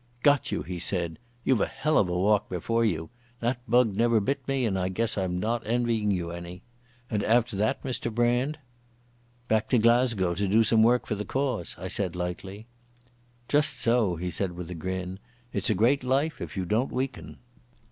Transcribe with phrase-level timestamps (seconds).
[0.23, 1.19] "Got you," he said.
[1.43, 3.11] "You've a hell of a walk before you.
[3.39, 6.63] That bug never bit me, and I guess I'm not envying you any.
[7.11, 8.57] And after that, Mr Brand?"
[9.47, 12.65] "Back to Glasgow to do some work for the cause," I said lightly.
[13.47, 15.19] "Just so," he said with a grin.
[15.53, 17.37] "It's a great life if you don't weaken."